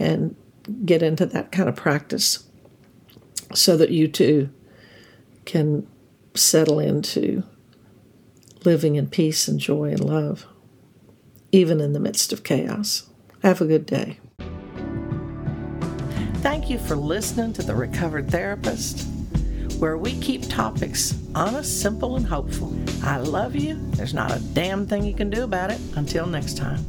and 0.00 0.34
get 0.84 1.02
into 1.02 1.26
that 1.26 1.52
kind 1.52 1.68
of 1.68 1.76
practice 1.76 2.48
so 3.52 3.76
that 3.76 3.90
you 3.90 4.08
too 4.08 4.50
can 5.44 5.86
settle 6.34 6.78
into 6.78 7.42
living 8.64 8.96
in 8.96 9.06
peace 9.06 9.46
and 9.46 9.60
joy 9.60 9.90
and 9.90 10.02
love 10.02 10.46
even 11.54 11.80
in 11.80 11.92
the 11.92 12.00
midst 12.00 12.32
of 12.32 12.42
chaos. 12.42 13.08
Have 13.44 13.60
a 13.60 13.64
good 13.64 13.86
day. 13.86 14.18
Thank 16.38 16.68
you 16.68 16.78
for 16.78 16.96
listening 16.96 17.52
to 17.52 17.62
The 17.62 17.76
Recovered 17.76 18.28
Therapist, 18.28 19.08
where 19.78 19.96
we 19.96 20.18
keep 20.18 20.48
topics 20.48 21.16
honest, 21.32 21.80
simple, 21.80 22.16
and 22.16 22.26
hopeful. 22.26 22.76
I 23.04 23.18
love 23.18 23.54
you. 23.54 23.78
There's 23.92 24.14
not 24.14 24.32
a 24.32 24.40
damn 24.40 24.86
thing 24.88 25.04
you 25.04 25.14
can 25.14 25.30
do 25.30 25.44
about 25.44 25.70
it. 25.70 25.80
Until 25.94 26.26
next 26.26 26.56
time. 26.56 26.84